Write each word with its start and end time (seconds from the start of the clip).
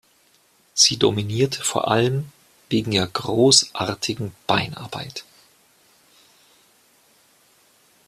Sie 0.73 0.97
dominierte 0.97 1.63
vor 1.63 1.87
allem 1.89 2.31
wegen 2.71 2.91
ihrer 2.91 3.05
großartigen 3.05 4.33
Beinarbeit. 4.47 5.25